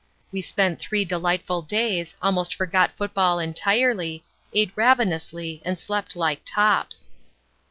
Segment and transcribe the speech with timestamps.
[0.31, 7.11] We spent three delightful days, almost forgot football entirely, ate ravenously and slept like tops.